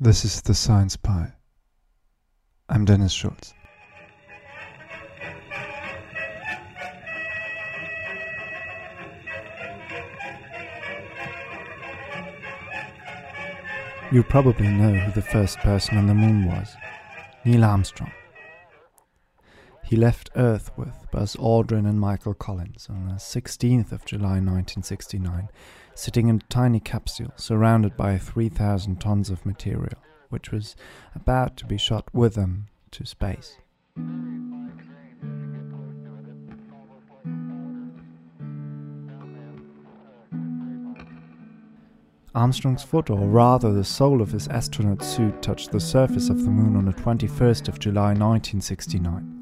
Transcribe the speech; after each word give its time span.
This 0.00 0.24
is 0.24 0.40
the 0.42 0.54
Science 0.54 0.96
Pie. 0.96 1.32
I'm 2.68 2.84
Dennis 2.84 3.10
Schulz. 3.10 3.52
You 14.12 14.22
probably 14.22 14.68
know 14.68 14.94
who 14.94 15.10
the 15.10 15.20
first 15.20 15.58
person 15.58 15.98
on 15.98 16.06
the 16.06 16.14
moon 16.14 16.46
was 16.46 16.76
Neil 17.44 17.64
Armstrong. 17.64 18.12
He 19.88 19.96
left 19.96 20.28
Earth 20.36 20.70
with 20.76 21.10
Buzz 21.10 21.34
Aldrin 21.36 21.88
and 21.88 21.98
Michael 21.98 22.34
Collins 22.34 22.88
on 22.90 23.08
the 23.08 23.14
16th 23.14 23.90
of 23.90 24.04
July 24.04 24.36
1969, 24.36 25.48
sitting 25.94 26.28
in 26.28 26.36
a 26.36 26.50
tiny 26.50 26.78
capsule 26.78 27.32
surrounded 27.36 27.96
by 27.96 28.18
3,000 28.18 29.00
tons 29.00 29.30
of 29.30 29.46
material, 29.46 29.96
which 30.28 30.52
was 30.52 30.76
about 31.14 31.56
to 31.56 31.64
be 31.64 31.78
shot 31.78 32.04
with 32.12 32.34
them 32.34 32.66
to 32.90 33.06
space. 33.06 33.56
Armstrong's 42.34 42.82
foot, 42.82 43.08
or 43.08 43.26
rather 43.26 43.72
the 43.72 43.82
sole 43.82 44.20
of 44.20 44.32
his 44.32 44.48
astronaut 44.48 45.02
suit, 45.02 45.40
touched 45.40 45.72
the 45.72 45.80
surface 45.80 46.28
of 46.28 46.44
the 46.44 46.50
moon 46.50 46.76
on 46.76 46.84
the 46.84 46.92
21st 46.92 47.68
of 47.68 47.78
July 47.78 48.08
1969, 48.08 49.37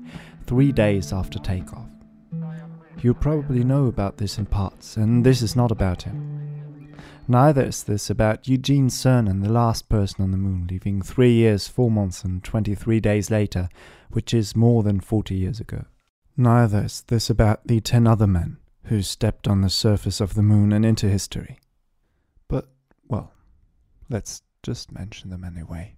three 0.46 0.72
days 0.72 1.12
after 1.12 1.38
takeoff. 1.38 1.88
You 3.02 3.14
probably 3.14 3.64
know 3.64 3.86
about 3.86 4.16
this 4.16 4.38
in 4.38 4.46
parts, 4.46 4.96
and 4.96 5.24
this 5.24 5.42
is 5.42 5.54
not 5.54 5.70
about 5.70 6.02
him. 6.02 6.36
Neither 7.28 7.64
is 7.64 7.82
this 7.82 8.08
about 8.08 8.46
Eugene 8.46 8.88
Cernan, 8.88 9.42
the 9.42 9.52
last 9.52 9.88
person 9.88 10.22
on 10.22 10.30
the 10.30 10.36
moon, 10.36 10.68
leaving 10.70 11.02
three 11.02 11.32
years, 11.32 11.66
four 11.66 11.90
months, 11.90 12.22
and 12.22 12.42
23 12.42 13.00
days 13.00 13.30
later, 13.30 13.68
which 14.10 14.32
is 14.32 14.54
more 14.54 14.82
than 14.82 15.00
40 15.00 15.34
years 15.34 15.58
ago. 15.58 15.84
Neither 16.36 16.84
is 16.84 17.02
this 17.08 17.28
about 17.28 17.66
the 17.66 17.80
10 17.80 18.06
other 18.06 18.26
men 18.26 18.58
who 18.84 19.02
stepped 19.02 19.48
on 19.48 19.62
the 19.62 19.70
surface 19.70 20.20
of 20.20 20.34
the 20.34 20.42
moon 20.42 20.72
and 20.72 20.86
into 20.86 21.08
history. 21.08 21.58
But, 22.46 22.68
well, 23.08 23.32
let's 24.08 24.42
just 24.62 24.92
mention 24.92 25.30
them 25.30 25.42
anyway. 25.42 25.96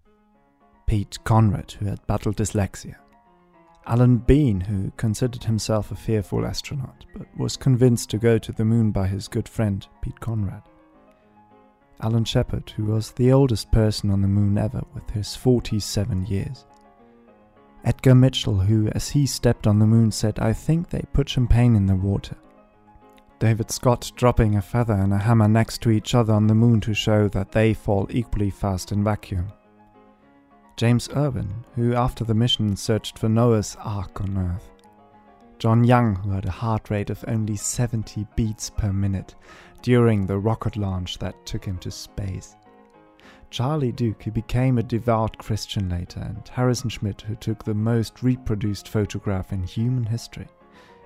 Pete 0.86 1.18
Conrad, 1.24 1.72
who 1.72 1.86
had 1.86 2.06
battled 2.06 2.36
dyslexia. 2.36 2.96
Alan 3.88 4.18
Bean, 4.18 4.60
who 4.60 4.92
considered 4.98 5.44
himself 5.44 5.90
a 5.90 5.96
fearful 5.96 6.44
astronaut, 6.44 7.06
but 7.16 7.26
was 7.38 7.56
convinced 7.56 8.10
to 8.10 8.18
go 8.18 8.36
to 8.36 8.52
the 8.52 8.64
moon 8.64 8.90
by 8.90 9.06
his 9.06 9.28
good 9.28 9.48
friend, 9.48 9.86
Pete 10.02 10.20
Conrad. 10.20 10.62
Alan 12.02 12.24
Shepard, 12.24 12.68
who 12.76 12.84
was 12.84 13.12
the 13.12 13.32
oldest 13.32 13.72
person 13.72 14.10
on 14.10 14.20
the 14.20 14.28
moon 14.28 14.58
ever 14.58 14.84
with 14.92 15.08
his 15.10 15.34
47 15.34 16.26
years. 16.26 16.66
Edgar 17.82 18.14
Mitchell, 18.14 18.58
who, 18.58 18.88
as 18.88 19.08
he 19.08 19.24
stepped 19.24 19.66
on 19.66 19.78
the 19.78 19.86
moon, 19.86 20.12
said, 20.12 20.38
I 20.38 20.52
think 20.52 20.90
they 20.90 21.04
put 21.14 21.30
champagne 21.30 21.74
in 21.74 21.86
the 21.86 21.96
water. 21.96 22.36
David 23.38 23.70
Scott 23.70 24.12
dropping 24.16 24.56
a 24.56 24.62
feather 24.62 24.94
and 24.94 25.14
a 25.14 25.18
hammer 25.18 25.48
next 25.48 25.80
to 25.82 25.90
each 25.90 26.14
other 26.14 26.34
on 26.34 26.46
the 26.46 26.54
moon 26.54 26.82
to 26.82 26.92
show 26.92 27.26
that 27.28 27.52
they 27.52 27.72
fall 27.72 28.06
equally 28.10 28.50
fast 28.50 28.92
in 28.92 29.02
vacuum. 29.02 29.50
James 30.78 31.08
Irwin, 31.16 31.52
who 31.74 31.94
after 31.94 32.22
the 32.22 32.34
mission 32.34 32.76
searched 32.76 33.18
for 33.18 33.28
Noah's 33.28 33.76
Ark 33.80 34.20
on 34.20 34.38
Earth. 34.38 34.70
John 35.58 35.82
Young, 35.82 36.14
who 36.14 36.30
had 36.30 36.44
a 36.46 36.52
heart 36.52 36.88
rate 36.88 37.10
of 37.10 37.24
only 37.26 37.56
70 37.56 38.24
beats 38.36 38.70
per 38.70 38.92
minute 38.92 39.34
during 39.82 40.24
the 40.24 40.38
rocket 40.38 40.76
launch 40.76 41.18
that 41.18 41.44
took 41.44 41.64
him 41.64 41.78
to 41.78 41.90
space. 41.90 42.54
Charlie 43.50 43.90
Duke, 43.90 44.22
who 44.22 44.30
became 44.30 44.78
a 44.78 44.82
devout 44.84 45.36
Christian 45.36 45.88
later, 45.88 46.20
and 46.20 46.46
Harrison 46.46 46.90
Schmitt, 46.90 47.22
who 47.22 47.34
took 47.34 47.64
the 47.64 47.74
most 47.74 48.22
reproduced 48.22 48.86
photograph 48.86 49.52
in 49.52 49.64
human 49.64 50.04
history. 50.04 50.46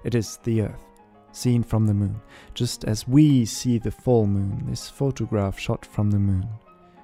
It 0.05 0.15
is 0.15 0.37
the 0.45 0.61
Earth, 0.61 0.85
seen 1.33 1.63
from 1.63 1.87
the 1.87 1.95
moon. 1.95 2.21
Just 2.53 2.85
as 2.85 3.09
we 3.09 3.47
see 3.47 3.79
the 3.79 3.91
full 3.91 4.27
moon, 4.27 4.67
this 4.69 4.91
photograph 4.91 5.59
shot 5.59 5.87
from 5.87 6.11
the 6.11 6.19
moon 6.19 6.47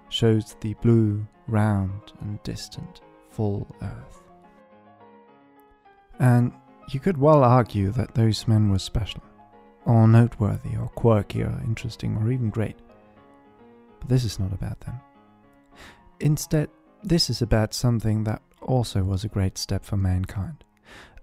shows 0.08 0.56
the 0.60 0.74
blue, 0.74 1.26
round, 1.46 2.12
and 2.20 2.42
distant 2.42 3.00
full 3.30 3.66
Earth. 3.82 4.22
And 6.18 6.52
you 6.90 7.00
could 7.00 7.18
well 7.18 7.44
argue 7.44 7.90
that 7.92 8.14
those 8.14 8.48
men 8.48 8.70
were 8.70 8.78
special, 8.78 9.22
or 9.84 10.08
noteworthy, 10.08 10.76
or 10.76 10.88
quirky, 10.88 11.42
or 11.42 11.60
interesting, 11.64 12.16
or 12.16 12.32
even 12.32 12.50
great. 12.50 12.76
But 14.00 14.08
this 14.08 14.24
is 14.24 14.38
not 14.38 14.52
about 14.52 14.80
them. 14.80 15.00
Instead, 16.20 16.68
this 17.02 17.30
is 17.30 17.42
about 17.42 17.74
something 17.74 18.24
that 18.24 18.42
also 18.62 19.02
was 19.02 19.22
a 19.24 19.28
great 19.28 19.56
step 19.56 19.84
for 19.84 19.96
mankind. 19.96 20.64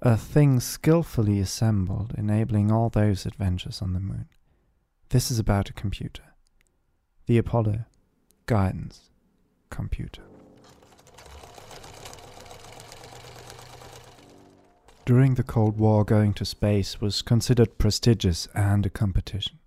A 0.01 0.15
thing 0.15 0.59
skillfully 0.59 1.39
assembled, 1.39 2.13
enabling 2.17 2.71
all 2.71 2.89
those 2.89 3.25
adventures 3.25 3.81
on 3.81 3.93
the 3.93 3.99
moon. 3.99 4.27
This 5.09 5.31
is 5.31 5.39
about 5.39 5.69
a 5.69 5.73
computer. 5.73 6.23
The 7.27 7.37
Apollo 7.37 7.85
Guidance 8.47 9.09
Computer. 9.71 10.21
During 15.03 15.33
the 15.33 15.43
Cold 15.43 15.77
War, 15.77 16.03
going 16.03 16.33
to 16.33 16.45
space 16.45 17.01
was 17.01 17.23
considered 17.23 17.79
prestigious 17.79 18.47
and 18.53 18.85
a 18.85 18.89
competition. 18.89 19.57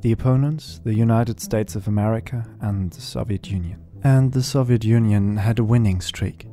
The 0.00 0.10
opponents, 0.10 0.80
the 0.82 0.94
United 0.94 1.40
States 1.40 1.76
of 1.76 1.86
America 1.86 2.46
and 2.60 2.92
the 2.92 3.00
Soviet 3.00 3.48
Union. 3.50 3.84
And 4.02 4.32
the 4.32 4.42
Soviet 4.42 4.84
Union 4.84 5.36
had 5.36 5.58
a 5.58 5.64
winning 5.64 6.00
streak. 6.00 6.46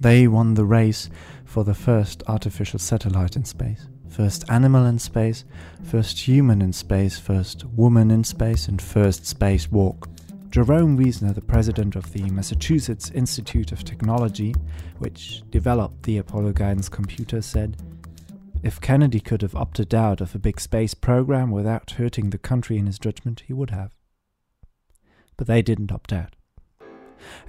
They 0.00 0.26
won 0.28 0.54
the 0.54 0.64
race 0.64 1.10
for 1.44 1.64
the 1.64 1.74
first 1.74 2.22
artificial 2.26 2.78
satellite 2.78 3.36
in 3.36 3.44
space, 3.44 3.86
first 4.08 4.44
animal 4.50 4.86
in 4.86 4.98
space, 4.98 5.44
first 5.82 6.20
human 6.20 6.62
in 6.62 6.72
space, 6.72 7.18
first 7.18 7.64
woman 7.64 8.10
in 8.10 8.24
space, 8.24 8.66
and 8.68 8.80
first 8.80 9.24
spacewalk. 9.24 10.08
Jerome 10.54 10.96
Wiesner, 10.96 11.34
the 11.34 11.40
president 11.40 11.96
of 11.96 12.12
the 12.12 12.30
Massachusetts 12.30 13.10
Institute 13.10 13.72
of 13.72 13.82
Technology, 13.82 14.54
which 14.98 15.42
developed 15.50 16.04
the 16.04 16.18
Apollo 16.18 16.52
guidance 16.52 16.88
computer, 16.88 17.42
said, 17.42 17.76
If 18.62 18.80
Kennedy 18.80 19.18
could 19.18 19.42
have 19.42 19.56
opted 19.56 19.92
out 19.92 20.20
of 20.20 20.32
a 20.32 20.38
big 20.38 20.60
space 20.60 20.94
program 20.94 21.50
without 21.50 21.90
hurting 21.90 22.30
the 22.30 22.38
country 22.38 22.78
in 22.78 22.86
his 22.86 23.00
judgment, 23.00 23.42
he 23.48 23.52
would 23.52 23.70
have. 23.70 23.96
But 25.36 25.48
they 25.48 25.60
didn't 25.60 25.90
opt 25.90 26.12
out. 26.12 26.36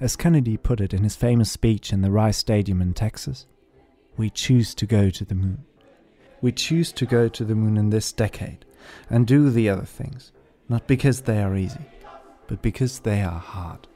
As 0.00 0.16
Kennedy 0.16 0.56
put 0.56 0.80
it 0.80 0.92
in 0.92 1.04
his 1.04 1.14
famous 1.14 1.52
speech 1.52 1.92
in 1.92 2.02
the 2.02 2.10
Rice 2.10 2.38
Stadium 2.38 2.82
in 2.82 2.92
Texas, 2.92 3.46
we 4.16 4.30
choose 4.30 4.74
to 4.74 4.84
go 4.84 5.10
to 5.10 5.24
the 5.24 5.36
moon. 5.36 5.64
We 6.40 6.50
choose 6.50 6.90
to 6.94 7.06
go 7.06 7.28
to 7.28 7.44
the 7.44 7.54
moon 7.54 7.76
in 7.76 7.90
this 7.90 8.10
decade 8.10 8.64
and 9.08 9.28
do 9.28 9.48
the 9.48 9.68
other 9.68 9.84
things, 9.84 10.32
not 10.68 10.88
because 10.88 11.20
they 11.20 11.40
are 11.40 11.54
easy, 11.54 11.86
but 12.46 12.62
because 12.62 13.00
they 13.00 13.22
are 13.22 13.38
hard. 13.38 13.86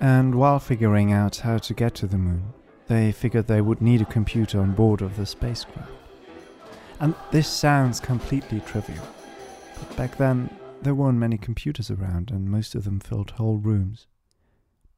And 0.00 0.34
while 0.34 0.58
figuring 0.58 1.12
out 1.12 1.36
how 1.38 1.58
to 1.58 1.74
get 1.74 1.94
to 1.96 2.06
the 2.06 2.18
moon, 2.18 2.52
they 2.88 3.12
figured 3.12 3.46
they 3.46 3.60
would 3.60 3.80
need 3.80 4.00
a 4.00 4.06
computer 4.06 4.60
on 4.60 4.72
board 4.72 5.02
of 5.02 5.16
the 5.16 5.26
spacecraft. 5.26 5.90
And 6.98 7.14
this 7.30 7.48
sounds 7.48 8.00
completely 8.00 8.60
trivial, 8.60 9.06
but 9.78 9.96
back 9.96 10.16
then 10.16 10.50
there 10.82 10.94
weren't 10.94 11.18
many 11.18 11.38
computers 11.38 11.90
around, 11.90 12.30
and 12.30 12.50
most 12.50 12.74
of 12.74 12.84
them 12.84 13.00
filled 13.00 13.32
whole 13.32 13.58
rooms. 13.58 14.06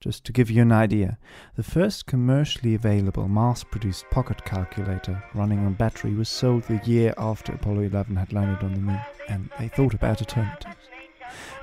Just 0.00 0.24
to 0.24 0.32
give 0.32 0.50
you 0.50 0.62
an 0.62 0.72
idea, 0.72 1.18
the 1.54 1.62
first 1.62 2.06
commercially 2.06 2.74
available 2.74 3.28
mass 3.28 3.62
produced 3.62 4.04
pocket 4.10 4.44
calculator 4.44 5.22
running 5.32 5.64
on 5.64 5.74
battery 5.74 6.14
was 6.14 6.28
sold 6.28 6.64
the 6.64 6.80
year 6.84 7.14
after 7.18 7.52
Apollo 7.52 7.82
11 7.82 8.16
had 8.16 8.32
landed 8.32 8.64
on 8.64 8.74
the 8.74 8.80
moon, 8.80 9.00
and 9.28 9.48
they 9.60 9.68
thought 9.68 9.94
about 9.94 10.20
alternatives. 10.20 10.81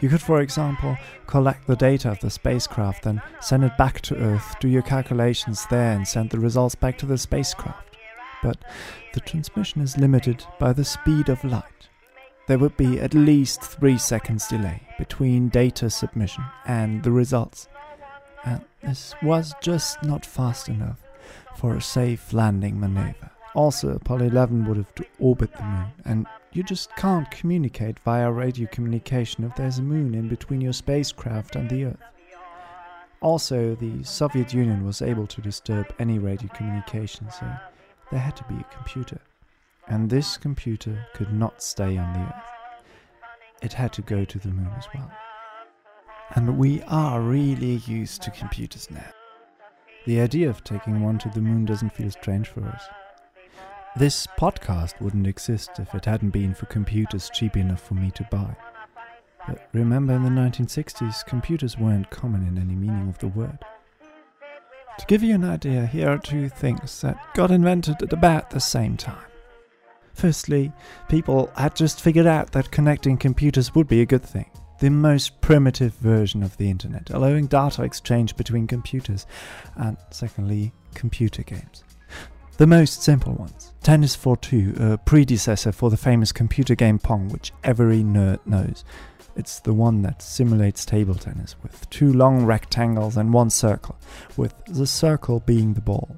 You 0.01 0.09
could, 0.09 0.21
for 0.21 0.41
example, 0.41 0.97
collect 1.27 1.67
the 1.67 1.75
data 1.75 2.11
of 2.11 2.19
the 2.19 2.29
spacecraft, 2.29 3.03
then 3.03 3.21
send 3.41 3.63
it 3.63 3.77
back 3.77 4.01
to 4.01 4.15
Earth, 4.15 4.55
do 4.59 4.67
your 4.67 4.81
calculations 4.81 5.65
there, 5.69 5.91
and 5.91 6.07
send 6.07 6.29
the 6.29 6.39
results 6.39 6.75
back 6.75 6.97
to 6.99 7.05
the 7.05 7.17
spacecraft. 7.17 7.97
But 8.41 8.57
the 9.13 9.19
transmission 9.19 9.81
is 9.81 9.97
limited 9.97 10.45
by 10.59 10.73
the 10.73 10.85
speed 10.85 11.29
of 11.29 11.43
light. 11.43 11.89
There 12.47 12.59
would 12.59 12.77
be 12.77 12.99
at 12.99 13.13
least 13.13 13.61
three 13.61 13.97
seconds 13.97 14.47
delay 14.47 14.81
between 14.97 15.49
data 15.49 15.89
submission 15.89 16.43
and 16.65 17.03
the 17.03 17.11
results 17.11 17.67
and 18.45 18.61
this 18.81 19.13
was 19.21 19.53
just 19.61 20.01
not 20.03 20.25
fast 20.25 20.69
enough 20.69 21.01
for 21.55 21.75
a 21.75 21.81
safe 21.81 22.33
landing 22.33 22.79
maneuver. 22.79 23.31
Also, 23.55 23.89
Apollo 23.89 24.27
11 24.27 24.65
would 24.65 24.77
have 24.77 24.95
to 24.95 25.05
orbit 25.19 25.53
the 25.53 25.63
moon, 25.63 25.91
and 26.05 26.27
you 26.51 26.63
just 26.63 26.95
can't 26.95 27.29
communicate 27.29 27.99
via 27.99 28.31
radio 28.31 28.67
communication 28.71 29.43
if 29.43 29.55
there's 29.55 29.77
a 29.77 29.83
moon 29.83 30.15
in 30.15 30.27
between 30.27 30.61
your 30.61 30.73
spacecraft 30.73 31.55
and 31.55 31.69
the 31.69 31.85
Earth. 31.85 32.03
Also, 33.21 33.75
the 33.75 34.03
Soviet 34.03 34.53
Union 34.53 34.85
was 34.85 35.01
able 35.01 35.27
to 35.27 35.41
disturb 35.41 35.93
any 35.99 36.17
radio 36.17 36.49
communication, 36.49 37.29
so 37.29 37.45
there 38.11 38.19
had 38.19 38.35
to 38.37 38.43
be 38.45 38.55
a 38.55 38.75
computer. 38.75 39.19
And 39.87 40.09
this 40.09 40.37
computer 40.37 41.05
could 41.13 41.33
not 41.33 41.61
stay 41.61 41.97
on 41.97 42.13
the 42.13 42.19
Earth. 42.19 42.49
It 43.61 43.73
had 43.73 43.91
to 43.93 44.01
go 44.01 44.23
to 44.23 44.39
the 44.39 44.49
moon 44.49 44.71
as 44.77 44.87
well. 44.93 45.11
And 46.35 46.57
we 46.57 46.81
are 46.83 47.21
really 47.21 47.81
used 47.85 48.21
to 48.23 48.31
computers 48.31 48.89
now. 48.89 49.11
The 50.05 50.21
idea 50.21 50.49
of 50.49 50.63
taking 50.63 51.01
one 51.01 51.17
to 51.19 51.29
the 51.29 51.41
moon 51.41 51.65
doesn't 51.65 51.93
feel 51.93 52.09
strange 52.09 52.47
for 52.47 52.63
us. 52.65 52.83
This 53.95 54.27
podcast 54.27 55.01
wouldn't 55.01 55.27
exist 55.27 55.71
if 55.79 55.93
it 55.95 56.05
hadn't 56.05 56.29
been 56.29 56.53
for 56.53 56.67
computers 56.67 57.29
cheap 57.33 57.57
enough 57.57 57.81
for 57.81 57.95
me 57.95 58.11
to 58.11 58.27
buy. 58.29 58.55
But 59.47 59.67
remember, 59.73 60.13
in 60.13 60.23
the 60.23 60.29
1960s, 60.29 61.25
computers 61.25 61.77
weren't 61.77 62.09
common 62.11 62.47
in 62.47 62.57
any 62.57 62.75
meaning 62.75 63.09
of 63.09 63.17
the 63.17 63.27
word. 63.27 63.57
To 64.99 65.05
give 65.07 65.23
you 65.23 65.33
an 65.33 65.43
idea, 65.43 65.85
here 65.87 66.09
are 66.09 66.19
two 66.19 66.49
things 66.49 67.01
that 67.01 67.17
got 67.33 67.51
invented 67.51 68.03
at 68.03 68.13
about 68.13 68.51
the 68.51 68.59
same 68.59 68.95
time. 68.95 69.25
Firstly, 70.13 70.71
people 71.07 71.51
had 71.57 71.75
just 71.75 71.99
figured 71.99 72.27
out 72.27 72.51
that 72.51 72.71
connecting 72.71 73.17
computers 73.17 73.73
would 73.73 73.87
be 73.87 74.01
a 74.01 74.05
good 74.05 74.23
thing. 74.23 74.51
The 74.79 74.89
most 74.89 75.41
primitive 75.41 75.93
version 75.95 76.43
of 76.43 76.55
the 76.57 76.69
internet, 76.69 77.09
allowing 77.09 77.47
data 77.47 77.83
exchange 77.83 78.37
between 78.37 78.67
computers. 78.67 79.25
And 79.75 79.97
secondly, 80.11 80.73
computer 80.93 81.43
games. 81.43 81.83
The 82.59 82.67
most 82.67 83.03
simple 83.03 83.35
ones. 83.35 83.71
Tennis 83.83 84.17
for 84.17 84.35
Two, 84.35 84.73
a 84.77 84.97
predecessor 84.97 85.71
for 85.71 85.89
the 85.89 85.95
famous 85.95 86.33
computer 86.33 86.75
game 86.75 86.99
Pong, 86.99 87.29
which 87.29 87.53
every 87.63 88.03
nerd 88.03 88.45
knows. 88.45 88.83
It's 89.37 89.61
the 89.61 89.73
one 89.73 90.01
that 90.01 90.21
simulates 90.21 90.83
table 90.83 91.15
tennis 91.15 91.55
with 91.63 91.89
two 91.89 92.11
long 92.11 92.45
rectangles 92.45 93.15
and 93.15 93.31
one 93.31 93.49
circle, 93.49 93.97
with 94.35 94.53
the 94.65 94.85
circle 94.85 95.39
being 95.39 95.73
the 95.73 95.79
ball. 95.79 96.17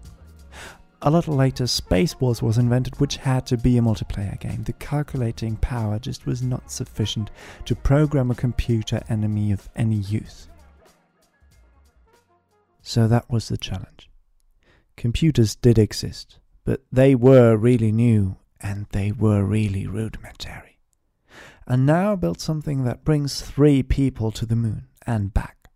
A 1.04 1.12
little 1.12 1.36
later, 1.36 1.68
Space 1.68 2.20
Wars 2.20 2.42
was 2.42 2.58
invented, 2.58 3.00
which 3.00 3.18
had 3.18 3.46
to 3.46 3.56
be 3.56 3.78
a 3.78 3.82
multiplayer 3.82 4.40
game. 4.40 4.64
The 4.64 4.74
calculating 4.74 5.58
power 5.58 6.00
just 6.00 6.26
was 6.26 6.42
not 6.42 6.72
sufficient 6.72 7.30
to 7.66 7.76
program 7.76 8.32
a 8.32 8.36
computer 8.36 9.04
enemy 9.10 9.52
of 9.52 9.70
any 9.76 9.98
use. 9.98 10.48
So 12.82 13.08
that 13.08 13.30
was 13.30 13.48
the 13.48 13.58
challenge. 13.58 14.11
Computers 15.02 15.56
did 15.56 15.80
exist, 15.80 16.38
but 16.64 16.84
they 16.92 17.16
were 17.16 17.58
really 17.58 17.92
new 17.92 18.36
and 18.62 18.86
they 18.92 19.12
were 19.12 19.44
really 19.44 19.88
rudimentary 19.88 20.78
and 21.66 21.88
now 21.88 22.16
built 22.16 22.40
something 22.40 22.84
that 22.84 23.04
brings 23.04 23.42
three 23.42 23.82
people 23.82 24.32
to 24.32 24.46
the 24.46 24.56
moon 24.56 24.90
and 25.08 25.34
back. 25.34 25.70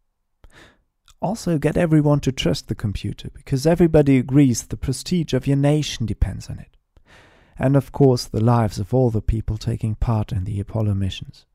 Also, 1.24 1.58
get 1.58 1.76
everyone 1.76 2.20
to 2.20 2.32
trust 2.32 2.68
the 2.68 2.76
computer 2.76 3.32
because 3.34 3.66
everybody 3.66 4.20
agrees 4.20 4.62
the 4.62 4.78
prestige 4.78 5.34
of 5.34 5.48
your 5.48 5.58
nation 5.58 6.06
depends 6.06 6.48
on 6.48 6.60
it. 6.60 6.78
And 7.58 7.76
of 7.76 7.92
course, 7.92 8.26
the 8.26 8.44
lives 8.44 8.78
of 8.78 8.94
all 8.94 9.10
the 9.10 9.24
people 9.24 9.58
taking 9.58 9.96
part 9.96 10.32
in 10.32 10.44
the 10.44 10.60
Apollo 10.60 10.94
missions. 10.94 11.48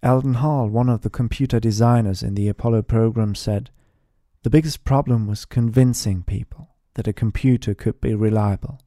Eldon 0.00 0.34
Hall, 0.34 0.68
one 0.68 0.88
of 0.88 1.00
the 1.00 1.10
computer 1.10 1.58
designers 1.58 2.22
in 2.22 2.36
the 2.36 2.46
Apollo 2.46 2.82
program, 2.82 3.34
said, 3.34 3.70
The 4.44 4.50
biggest 4.50 4.84
problem 4.84 5.26
was 5.26 5.44
convincing 5.44 6.22
people 6.22 6.68
that 6.94 7.08
a 7.08 7.12
computer 7.12 7.74
could 7.74 8.00
be 8.00 8.14
reliable. 8.14 8.80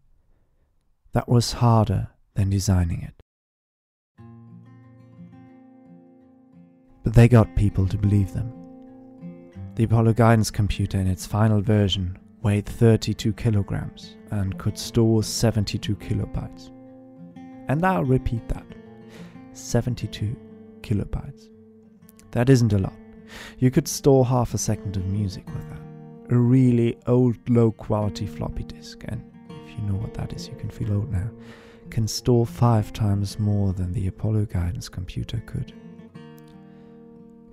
That 1.13 1.27
was 1.27 1.53
harder 1.53 2.09
than 2.35 2.49
designing 2.49 3.01
it. 3.01 3.17
but 7.07 7.13
they 7.13 7.29
got 7.29 7.55
people 7.55 7.87
to 7.87 7.97
believe 7.97 8.33
them. 8.33 8.51
The 9.75 9.85
Apollo 9.85 10.11
guidance 10.15 10.51
computer 10.51 10.97
in 10.97 11.07
its 11.07 11.25
final 11.25 11.61
version 11.61 12.19
weighed 12.41 12.65
32 12.65 13.31
kilograms 13.31 14.17
and 14.31 14.59
could 14.59 14.77
store 14.77 15.23
72 15.23 15.95
kilobytes. 15.95 16.69
And 17.69 17.85
I'll 17.85 18.03
repeat 18.03 18.45
that 18.49 18.65
72 19.53 20.35
kilobytes. 20.81 21.47
That 22.31 22.49
isn't 22.49 22.73
a 22.73 22.77
lot. 22.77 22.97
You 23.57 23.71
could 23.71 23.87
store 23.87 24.25
half 24.25 24.53
a 24.53 24.57
second 24.57 24.97
of 24.97 25.05
music 25.05 25.45
with 25.47 25.65
that. 25.69 25.86
A 26.29 26.35
really 26.35 26.97
old, 27.07 27.37
low 27.49 27.71
quality 27.71 28.27
floppy 28.27 28.63
disk, 28.63 29.03
and 29.05 29.23
if 29.49 29.71
you 29.71 29.83
know 29.83 29.95
what 29.95 30.13
that 30.15 30.33
is, 30.33 30.47
you 30.47 30.55
can 30.55 30.69
feel 30.69 30.93
old 30.93 31.11
now, 31.11 31.29
can 31.89 32.07
store 32.07 32.45
five 32.45 32.91
times 32.91 33.39
more 33.39 33.71
than 33.71 33.93
the 33.93 34.07
Apollo 34.07 34.45
guidance 34.45 34.89
computer 34.89 35.41
could. 35.45 35.73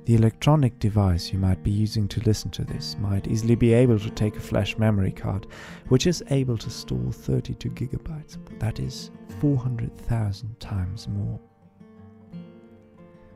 The 0.06 0.16
electronic 0.16 0.78
device 0.80 1.32
you 1.32 1.38
might 1.38 1.62
be 1.62 1.70
using 1.70 2.08
to 2.08 2.20
listen 2.26 2.50
to 2.50 2.64
this 2.64 2.96
might 3.00 3.26
easily 3.26 3.54
be 3.54 3.72
able 3.72 3.98
to 3.98 4.10
take 4.10 4.36
a 4.36 4.40
flash 4.40 4.76
memory 4.76 5.12
card, 5.12 5.46
which 5.88 6.06
is 6.06 6.22
able 6.30 6.58
to 6.58 6.68
store 6.68 7.10
32 7.10 7.70
gigabytes. 7.70 8.36
That 8.58 8.80
is 8.80 9.10
400,000 9.40 10.60
times 10.60 11.08
more. 11.08 11.40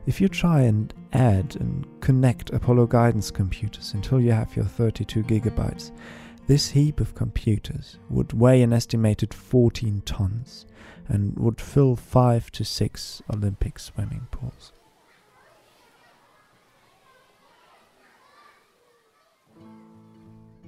If 0.05 0.21
you 0.21 0.27
try 0.27 0.61
and 0.61 0.93
add 1.13 1.55
and 1.59 1.85
connect 2.01 2.51
Apollo 2.51 2.87
guidance 2.87 3.31
computers 3.31 3.93
until 3.93 4.19
you 4.19 4.31
have 4.31 4.55
your 4.55 4.65
32 4.65 5.23
gigabytes, 5.23 5.91
this 6.47 6.69
heap 6.69 6.99
of 6.99 7.15
computers 7.15 7.97
would 8.09 8.33
weigh 8.33 8.61
an 8.61 8.73
estimated 8.73 9.33
14 9.33 10.01
tons 10.05 10.65
and 11.07 11.37
would 11.37 11.59
fill 11.61 11.95
5 11.95 12.51
to 12.51 12.63
6 12.63 13.21
Olympic 13.33 13.79
swimming 13.79 14.27
pools. 14.31 14.73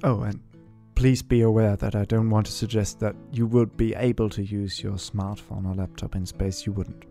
Oh, 0.03 0.21
and 0.21 0.39
please 0.95 1.21
be 1.21 1.41
aware 1.41 1.75
that 1.75 1.95
I 1.95 2.05
don't 2.05 2.29
want 2.29 2.47
to 2.47 2.51
suggest 2.51 2.99
that 2.99 3.15
you 3.31 3.45
would 3.47 3.77
be 3.77 3.94
able 3.95 4.29
to 4.29 4.44
use 4.44 4.81
your 4.81 4.94
smartphone 4.94 5.65
or 5.67 5.75
laptop 5.75 6.15
in 6.15 6.25
space 6.25 6.65
you 6.65 6.71
wouldn't. 6.71 7.05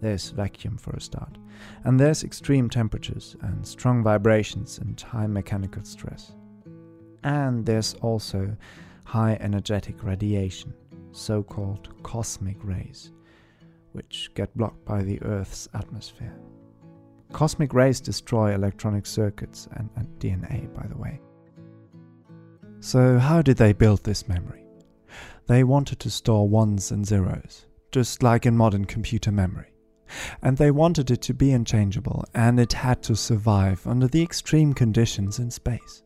There's 0.00 0.30
vacuum 0.30 0.78
for 0.78 0.92
a 0.92 1.00
start, 1.00 1.36
and 1.84 2.00
there's 2.00 2.24
extreme 2.24 2.70
temperatures 2.70 3.36
and 3.42 3.66
strong 3.66 4.02
vibrations 4.02 4.78
and 4.78 4.98
high 5.00 5.26
mechanical 5.26 5.84
stress. 5.84 6.32
And 7.22 7.66
there's 7.66 7.94
also 7.94 8.56
high 9.04 9.36
energetic 9.40 10.02
radiation, 10.02 10.72
so 11.12 11.42
called 11.42 12.02
cosmic 12.02 12.56
rays, 12.64 13.12
which 13.92 14.30
get 14.34 14.56
blocked 14.56 14.84
by 14.84 15.02
the 15.02 15.20
Earth's 15.22 15.68
atmosphere. 15.74 16.34
Cosmic 17.32 17.74
rays 17.74 18.00
destroy 18.00 18.54
electronic 18.54 19.06
circuits 19.06 19.68
and, 19.72 19.90
and 19.96 20.06
DNA, 20.18 20.72
by 20.74 20.86
the 20.86 20.96
way. 20.96 21.20
So, 22.80 23.18
how 23.18 23.42
did 23.42 23.58
they 23.58 23.74
build 23.74 24.02
this 24.04 24.26
memory? 24.26 24.64
They 25.46 25.64
wanted 25.64 26.00
to 26.00 26.10
store 26.10 26.48
ones 26.48 26.90
and 26.90 27.06
zeros, 27.06 27.66
just 27.92 28.22
like 28.22 28.46
in 28.46 28.56
modern 28.56 28.84
computer 28.86 29.30
memory. 29.30 29.69
And 30.42 30.56
they 30.56 30.70
wanted 30.70 31.10
it 31.10 31.22
to 31.22 31.34
be 31.34 31.52
unchangeable, 31.52 32.24
and 32.34 32.58
it 32.58 32.72
had 32.72 33.02
to 33.04 33.16
survive 33.16 33.86
under 33.86 34.08
the 34.08 34.22
extreme 34.22 34.72
conditions 34.72 35.38
in 35.38 35.50
space. 35.50 36.02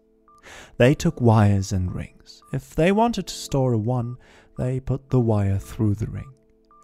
They 0.76 0.94
took 0.94 1.20
wires 1.20 1.72
and 1.72 1.94
rings. 1.94 2.42
If 2.52 2.74
they 2.74 2.92
wanted 2.92 3.26
to 3.26 3.34
store 3.34 3.72
a 3.72 3.78
1, 3.78 4.16
they 4.58 4.80
put 4.80 5.10
the 5.10 5.20
wire 5.20 5.58
through 5.58 5.94
the 5.94 6.06
ring. 6.06 6.32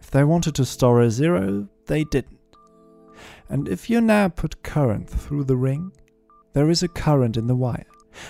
If 0.00 0.10
they 0.10 0.24
wanted 0.24 0.54
to 0.56 0.64
store 0.64 1.02
a 1.02 1.10
0, 1.10 1.68
they 1.86 2.04
didn't. 2.04 2.38
And 3.48 3.68
if 3.68 3.90
you 3.90 4.00
now 4.00 4.28
put 4.28 4.62
current 4.62 5.08
through 5.08 5.44
the 5.44 5.56
ring, 5.56 5.92
there 6.52 6.70
is 6.70 6.82
a 6.82 6.88
current 6.88 7.36
in 7.36 7.46
the 7.46 7.54
wire. 7.54 7.86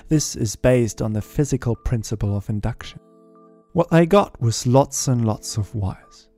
This 0.08 0.36
is 0.36 0.56
based 0.56 1.00
on 1.00 1.12
the 1.12 1.22
physical 1.22 1.76
principle 1.76 2.36
of 2.36 2.50
induction. 2.50 3.00
What 3.72 3.90
they 3.90 4.04
got 4.04 4.40
was 4.40 4.66
lots 4.66 5.08
and 5.08 5.24
lots 5.24 5.56
of 5.56 5.74
wires. 5.74 6.29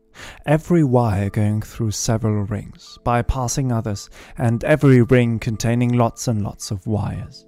Every 0.47 0.85
wire 0.85 1.31
going 1.31 1.62
through 1.62 1.92
several 1.92 2.45
rings, 2.45 2.99
bypassing 3.04 3.73
others, 3.73 4.09
and 4.38 4.62
every 4.64 5.02
ring 5.02 5.38
containing 5.38 5.92
lots 5.92 6.28
and 6.28 6.42
lots 6.42 6.71
of 6.71 6.87
wires. 6.87 7.47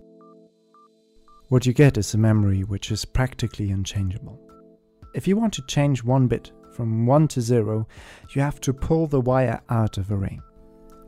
What 1.48 1.66
you 1.66 1.72
get 1.72 1.98
is 1.98 2.14
a 2.14 2.18
memory 2.18 2.62
which 2.62 2.90
is 2.90 3.04
practically 3.04 3.70
unchangeable. 3.70 4.40
If 5.14 5.28
you 5.28 5.36
want 5.36 5.52
to 5.54 5.66
change 5.66 6.02
one 6.02 6.26
bit 6.26 6.50
from 6.72 7.06
1 7.06 7.28
to 7.28 7.40
0, 7.40 7.86
you 8.34 8.42
have 8.42 8.60
to 8.62 8.72
pull 8.72 9.06
the 9.06 9.20
wire 9.20 9.60
out 9.68 9.98
of 9.98 10.10
a 10.10 10.16
ring. 10.16 10.42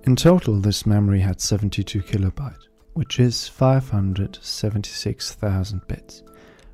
In 0.05 0.15
total, 0.15 0.61
this 0.61 0.87
memory 0.87 1.21
had 1.21 1.41
72 1.41 2.03
kilobytes 2.03 2.67
which 2.97 3.21
is 3.21 3.47
576,000 3.47 5.87
bits, 5.87 6.25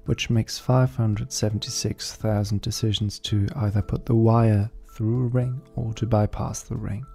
which 0.06 0.30
makes 0.30 0.58
576,000 0.58 2.60
decisions 2.60 3.18
to 3.20 3.46
either 3.56 3.82
put 3.82 4.06
the 4.06 4.14
wire 4.14 4.70
through 4.92 5.24
a 5.24 5.28
ring 5.28 5.60
or 5.76 5.92
to 5.94 6.06
bypass 6.06 6.62
the 6.62 6.76
ring. 6.76 7.06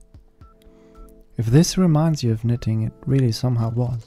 If 1.37 1.47
this 1.47 1.77
reminds 1.77 2.23
you 2.23 2.31
of 2.31 2.43
knitting, 2.43 2.83
it 2.83 2.93
really 3.05 3.31
somehow 3.31 3.69
was. 3.71 4.05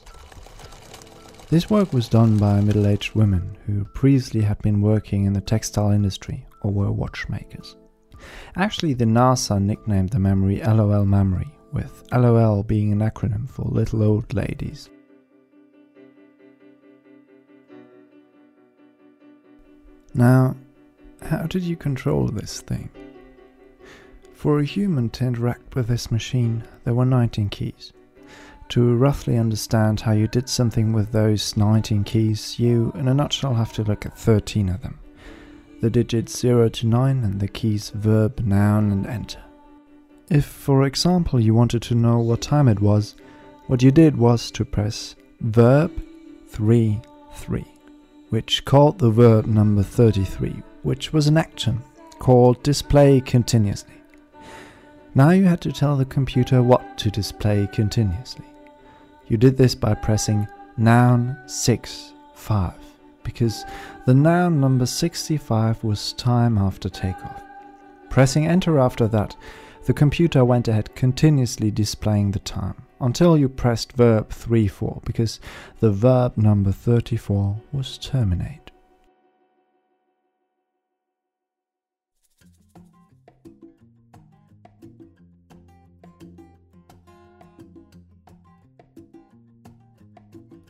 This 1.49 1.69
work 1.69 1.93
was 1.93 2.09
done 2.09 2.37
by 2.37 2.61
middle 2.61 2.87
aged 2.87 3.13
women 3.13 3.57
who 3.65 3.85
previously 3.85 4.41
had 4.41 4.61
been 4.61 4.81
working 4.81 5.25
in 5.25 5.33
the 5.33 5.41
textile 5.41 5.91
industry 5.91 6.45
or 6.61 6.71
were 6.71 6.91
watchmakers. 6.91 7.75
Actually, 8.55 8.93
the 8.93 9.05
NASA 9.05 9.61
nicknamed 9.61 10.09
the 10.09 10.19
memory 10.19 10.61
LOL 10.61 11.05
memory, 11.05 11.47
with 11.73 12.03
LOL 12.11 12.63
being 12.63 12.91
an 12.91 12.99
acronym 12.99 13.49
for 13.49 13.63
Little 13.63 14.03
Old 14.03 14.33
Ladies. 14.33 14.89
Now, 20.13 20.55
how 21.21 21.45
did 21.47 21.63
you 21.63 21.75
control 21.75 22.27
this 22.27 22.61
thing? 22.61 22.89
For 24.33 24.59
a 24.59 24.65
human 24.65 25.09
to 25.11 25.25
interact 25.25 25.75
with 25.75 25.87
this 25.87 26.11
machine, 26.11 26.63
there 26.83 26.93
were 26.93 27.05
19 27.05 27.49
keys. 27.49 27.93
To 28.69 28.95
roughly 28.95 29.37
understand 29.37 30.01
how 30.01 30.13
you 30.13 30.27
did 30.27 30.49
something 30.49 30.93
with 30.93 31.11
those 31.11 31.55
19 31.55 32.03
keys, 32.03 32.57
you, 32.57 32.91
in 32.95 33.07
a 33.07 33.13
nutshell, 33.13 33.53
have 33.53 33.73
to 33.73 33.83
look 33.83 34.05
at 34.05 34.17
13 34.17 34.69
of 34.69 34.81
them 34.81 34.99
the 35.81 35.89
digits 35.89 36.37
0 36.37 36.69
to 36.69 36.87
9 36.87 37.23
and 37.23 37.39
the 37.39 37.47
keys 37.47 37.89
verb, 37.89 38.39
noun, 38.41 38.91
and 38.91 39.07
enter. 39.07 39.41
If, 40.29 40.45
for 40.45 40.83
example, 40.83 41.39
you 41.39 41.55
wanted 41.55 41.81
to 41.83 41.95
know 41.95 42.19
what 42.19 42.41
time 42.41 42.67
it 42.67 42.79
was, 42.79 43.15
what 43.65 43.81
you 43.81 43.91
did 43.91 44.15
was 44.15 44.51
to 44.51 44.63
press 44.63 45.15
verb 45.41 45.91
3 46.47 47.01
3, 47.33 47.65
which 48.31 48.63
called 48.63 48.97
the 48.97 49.11
verb 49.11 49.45
number 49.45 49.83
33, 49.83 50.63
which 50.83 51.11
was 51.11 51.27
an 51.27 51.37
action 51.37 51.83
called 52.17 52.63
display 52.63 53.19
continuously. 53.19 53.93
Now 55.13 55.31
you 55.31 55.43
had 55.43 55.59
to 55.61 55.73
tell 55.73 55.97
the 55.97 56.05
computer 56.05 56.63
what 56.63 56.97
to 56.99 57.11
display 57.11 57.67
continuously. 57.73 58.45
You 59.27 59.35
did 59.35 59.57
this 59.57 59.75
by 59.75 59.95
pressing 59.95 60.47
noun 60.77 61.37
6 61.45 62.13
5 62.33 62.73
because 63.23 63.65
the 64.05 64.13
noun 64.13 64.61
number 64.61 64.85
65 64.85 65.83
was 65.83 66.13
time 66.13 66.57
after 66.57 66.87
takeoff. 66.87 67.43
Pressing 68.09 68.47
enter 68.47 68.79
after 68.79 69.09
that, 69.09 69.35
the 69.87 69.93
computer 69.93 70.45
went 70.45 70.69
ahead 70.69 70.95
continuously 70.95 71.69
displaying 71.69 72.31
the 72.31 72.39
time 72.39 72.81
until 73.01 73.37
you 73.37 73.49
pressed 73.49 73.93
verb 73.93 74.29
34 74.29 75.01
because 75.03 75.39
the 75.79 75.91
verb 75.91 76.37
number 76.37 76.71
34 76.71 77.59
was 77.73 77.97
terminate. 77.97 78.71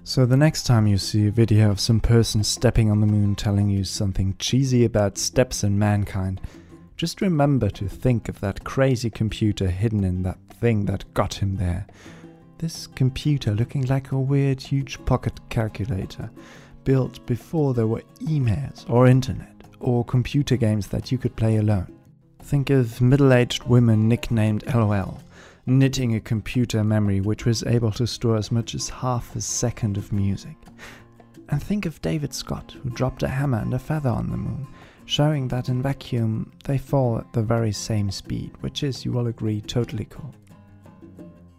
So 0.03 0.25
the 0.25 0.35
next 0.35 0.63
time 0.63 0.87
you 0.87 0.97
see 0.97 1.27
a 1.27 1.31
video 1.31 1.71
of 1.71 1.79
some 1.79 2.01
person 2.01 2.43
stepping 2.43 2.91
on 2.91 2.99
the 2.99 3.07
moon 3.07 3.33
telling 3.33 3.69
you 3.69 3.85
something 3.85 4.35
cheesy 4.39 4.83
about 4.83 5.17
steps 5.17 5.63
and 5.63 5.79
mankind, 5.79 6.41
just 6.97 7.21
remember 7.21 7.69
to 7.69 7.87
think 7.87 8.27
of 8.27 8.41
that 8.41 8.65
crazy 8.65 9.09
computer 9.09 9.69
hidden 9.69 10.03
in 10.03 10.23
that 10.23 10.37
thing 10.59 10.85
that 10.85 11.13
got 11.13 11.35
him 11.35 11.55
there. 11.55 11.87
This 12.61 12.85
computer 12.85 13.55
looking 13.55 13.87
like 13.87 14.11
a 14.11 14.19
weird 14.19 14.61
huge 14.61 15.03
pocket 15.05 15.39
calculator, 15.49 16.29
built 16.83 17.25
before 17.25 17.73
there 17.73 17.87
were 17.87 18.03
emails 18.21 18.87
or 18.87 19.07
internet 19.07 19.55
or 19.79 20.05
computer 20.05 20.57
games 20.57 20.85
that 20.89 21.11
you 21.11 21.17
could 21.17 21.35
play 21.35 21.57
alone. 21.57 21.91
Think 22.43 22.69
of 22.69 23.01
middle 23.01 23.33
aged 23.33 23.63
women 23.63 24.07
nicknamed 24.07 24.63
LOL 24.75 25.23
knitting 25.65 26.13
a 26.13 26.19
computer 26.19 26.83
memory 26.83 27.19
which 27.19 27.45
was 27.45 27.63
able 27.63 27.91
to 27.93 28.05
store 28.05 28.37
as 28.37 28.51
much 28.51 28.75
as 28.75 28.89
half 28.89 29.35
a 29.35 29.41
second 29.41 29.97
of 29.97 30.11
music. 30.11 30.55
And 31.49 31.63
think 31.63 31.87
of 31.87 31.99
David 32.03 32.31
Scott, 32.31 32.75
who 32.83 32.91
dropped 32.91 33.23
a 33.23 33.27
hammer 33.27 33.57
and 33.57 33.73
a 33.73 33.79
feather 33.79 34.09
on 34.09 34.29
the 34.29 34.37
moon, 34.37 34.67
showing 35.05 35.47
that 35.47 35.67
in 35.67 35.81
vacuum 35.81 36.51
they 36.65 36.77
fall 36.77 37.17
at 37.17 37.33
the 37.33 37.41
very 37.41 37.71
same 37.71 38.11
speed, 38.11 38.51
which 38.59 38.83
is, 38.83 39.03
you 39.03 39.11
will 39.11 39.25
agree, 39.25 39.61
totally 39.61 40.05
cool. 40.05 40.35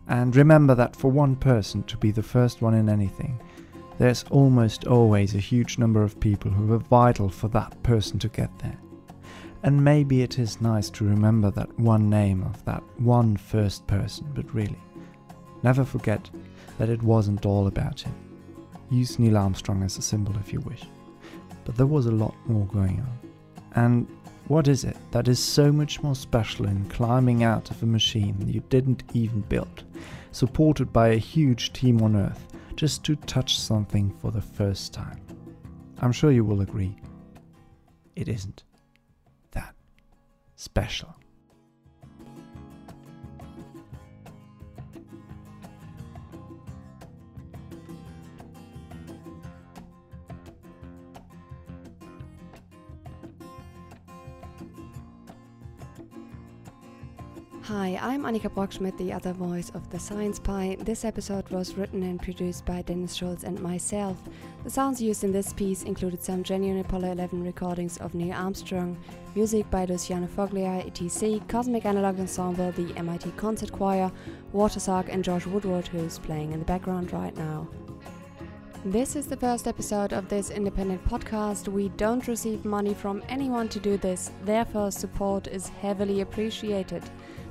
And 0.08 0.34
remember 0.34 0.74
that 0.74 0.96
for 0.96 1.10
one 1.10 1.36
person 1.36 1.82
to 1.84 1.96
be 1.96 2.10
the 2.10 2.22
first 2.22 2.60
one 2.60 2.74
in 2.74 2.88
anything, 2.88 3.40
there's 3.98 4.24
almost 4.30 4.86
always 4.86 5.34
a 5.34 5.38
huge 5.38 5.78
number 5.78 6.02
of 6.02 6.18
people 6.18 6.50
who 6.50 6.72
are 6.72 6.78
vital 6.78 7.28
for 7.28 7.48
that 7.48 7.80
person 7.82 8.18
to 8.20 8.28
get 8.28 8.50
there. 8.58 8.78
And 9.62 9.84
maybe 9.84 10.22
it 10.22 10.38
is 10.38 10.60
nice 10.60 10.90
to 10.90 11.04
remember 11.04 11.50
that 11.52 11.78
one 11.78 12.10
name 12.10 12.42
of 12.42 12.64
that 12.64 12.82
one 12.98 13.36
first 13.36 13.86
person, 13.86 14.26
but 14.34 14.52
really, 14.52 14.80
never 15.62 15.84
forget 15.84 16.28
that 16.78 16.88
it 16.88 17.02
wasn't 17.02 17.46
all 17.46 17.68
about 17.68 18.00
him. 18.00 18.14
Use 18.90 19.18
Neil 19.18 19.38
Armstrong 19.38 19.84
as 19.84 19.98
a 19.98 20.02
symbol 20.02 20.34
if 20.40 20.52
you 20.52 20.60
wish. 20.60 20.82
But 21.64 21.76
there 21.76 21.86
was 21.86 22.06
a 22.06 22.12
lot 22.12 22.34
more 22.46 22.66
going 22.66 23.00
on. 23.00 23.30
And 23.74 24.08
what 24.52 24.68
is 24.68 24.84
it 24.84 24.98
that 25.12 25.28
is 25.28 25.38
so 25.38 25.72
much 25.72 26.02
more 26.02 26.14
special 26.14 26.66
in 26.66 26.84
climbing 26.90 27.42
out 27.42 27.70
of 27.70 27.82
a 27.82 27.86
machine 27.86 28.36
you 28.46 28.62
didn't 28.68 29.02
even 29.14 29.40
build, 29.40 29.82
supported 30.30 30.92
by 30.92 31.08
a 31.08 31.16
huge 31.16 31.72
team 31.72 32.02
on 32.02 32.14
Earth, 32.14 32.46
just 32.76 33.02
to 33.02 33.16
touch 33.16 33.58
something 33.58 34.14
for 34.20 34.30
the 34.30 34.42
first 34.42 34.92
time? 34.92 35.18
I'm 36.02 36.12
sure 36.12 36.30
you 36.30 36.44
will 36.44 36.60
agree. 36.60 36.94
It 38.14 38.28
isn't 38.28 38.64
that 39.52 39.74
special. 40.56 41.16
Hi, 57.74 57.98
I'm 58.02 58.24
Annika 58.24 58.50
Brockschmidt, 58.50 58.98
the 58.98 59.14
other 59.14 59.32
voice 59.32 59.70
of 59.70 59.88
the 59.88 59.98
Science 59.98 60.38
Pie. 60.38 60.76
This 60.80 61.06
episode 61.06 61.48
was 61.48 61.74
written 61.74 62.02
and 62.02 62.20
produced 62.20 62.66
by 62.66 62.82
Dennis 62.82 63.14
Schulz 63.14 63.44
and 63.44 63.58
myself. 63.60 64.22
The 64.62 64.68
sounds 64.68 65.00
used 65.00 65.24
in 65.24 65.32
this 65.32 65.54
piece 65.54 65.82
included 65.84 66.22
some 66.22 66.42
genuine 66.42 66.80
Apollo 66.80 67.12
11 67.12 67.42
recordings 67.42 67.96
of 67.96 68.14
Neil 68.14 68.34
Armstrong, 68.34 68.98
music 69.34 69.70
by 69.70 69.86
Luciano 69.86 70.26
Foglia, 70.26 70.86
etc., 70.86 71.40
Cosmic 71.48 71.86
Analog 71.86 72.20
Ensemble, 72.20 72.72
the 72.72 72.94
MIT 72.94 73.30
Concert 73.38 73.72
Choir, 73.72 74.12
Watersock, 74.52 75.08
and 75.08 75.24
George 75.24 75.46
Woodward, 75.46 75.88
who's 75.88 76.18
playing 76.18 76.52
in 76.52 76.58
the 76.58 76.66
background 76.66 77.10
right 77.14 77.34
now. 77.38 77.66
This 78.84 79.14
is 79.14 79.28
the 79.28 79.36
first 79.36 79.68
episode 79.68 80.12
of 80.12 80.28
this 80.28 80.50
independent 80.50 81.04
podcast. 81.04 81.68
We 81.68 81.90
don't 81.90 82.26
receive 82.26 82.64
money 82.64 82.94
from 82.94 83.22
anyone 83.28 83.68
to 83.68 83.78
do 83.78 83.96
this, 83.96 84.32
therefore, 84.44 84.90
support 84.90 85.46
is 85.46 85.68
heavily 85.68 86.20
appreciated. 86.20 87.04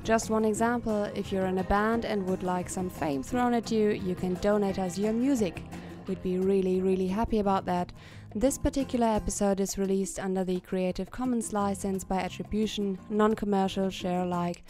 Just 0.04 0.28
one 0.28 0.44
example 0.44 1.04
if 1.14 1.32
you're 1.32 1.46
in 1.46 1.56
a 1.56 1.64
band 1.64 2.04
and 2.04 2.26
would 2.26 2.42
like 2.42 2.68
some 2.68 2.90
fame 2.90 3.22
thrown 3.22 3.54
at 3.54 3.72
you, 3.72 3.92
you 3.92 4.14
can 4.14 4.34
donate 4.34 4.78
us 4.78 4.98
your 4.98 5.14
music. 5.14 5.62
We'd 6.06 6.22
be 6.22 6.36
really, 6.36 6.82
really 6.82 7.08
happy 7.08 7.38
about 7.38 7.64
that. 7.64 7.92
This 8.34 8.58
particular 8.58 9.06
episode 9.06 9.58
is 9.58 9.78
released 9.78 10.18
under 10.18 10.44
the 10.44 10.60
Creative 10.60 11.10
Commons 11.10 11.54
license 11.54 12.04
by 12.04 12.16
attribution, 12.16 12.98
non 13.08 13.32
commercial, 13.32 13.88
share 13.88 14.24
alike, 14.24 14.64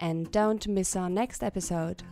and 0.00 0.28
don't 0.32 0.66
miss 0.66 0.96
our 0.96 1.08
next 1.08 1.44
episode. 1.44 2.02